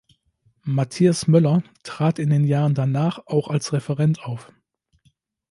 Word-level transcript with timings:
Matthias 0.65 1.27
Möller 1.27 1.61
trat 1.83 2.17
in 2.17 2.31
den 2.31 2.43
Jahren 2.43 2.73
danach 2.73 3.19
auch 3.27 3.49
als 3.49 3.71
Referent 3.71 4.23
auf. 4.23 4.51